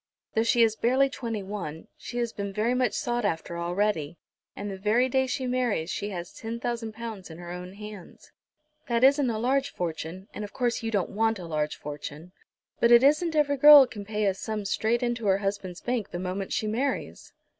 Though 0.33 0.41
she 0.41 0.63
is 0.63 0.75
barely 0.75 1.09
twenty 1.11 1.43
one, 1.43 1.87
she 1.95 2.17
has 2.17 2.33
been 2.33 2.51
very 2.51 2.73
much 2.73 2.93
sought 2.93 3.23
after 3.23 3.55
already, 3.59 4.17
and 4.55 4.71
the 4.71 4.77
very 4.79 5.07
day 5.07 5.27
she 5.27 5.45
marries 5.45 5.91
she 5.91 6.09
has 6.09 6.33
ten 6.33 6.59
thousand 6.59 6.93
pounds 6.93 7.29
in 7.29 7.37
her 7.37 7.51
own 7.51 7.73
hands. 7.73 8.31
That 8.87 9.03
isn't 9.03 9.29
a 9.29 9.37
large 9.37 9.69
fortune, 9.69 10.27
and 10.33 10.43
of 10.43 10.53
course 10.53 10.81
you 10.81 10.89
don't 10.89 11.11
want 11.11 11.37
a 11.37 11.45
large 11.45 11.75
fortune, 11.75 12.31
but 12.79 12.91
it 12.91 13.03
isn't 13.03 13.35
every 13.35 13.57
girl 13.57 13.85
can 13.85 14.03
pay 14.03 14.23
such 14.25 14.31
a 14.31 14.39
sum 14.41 14.65
straight 14.65 15.03
into 15.03 15.27
her 15.27 15.37
husband's 15.37 15.81
bank 15.81 16.09
the 16.09 16.17
moment 16.17 16.51
she 16.51 16.65
marries!" 16.65 17.31